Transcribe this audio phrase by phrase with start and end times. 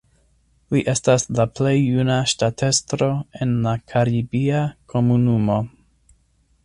[0.75, 3.11] Li estas la plej juna ŝtatestro
[3.47, 4.63] en la Karibia
[4.95, 5.61] Komunumo.